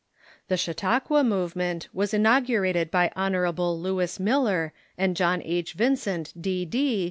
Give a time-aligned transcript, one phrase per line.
[0.47, 3.33] The Chautauqua movement was inaugurated by Hon.
[3.73, 5.73] Lewis Miller and John H.
[5.73, 6.71] Vincent, D.D.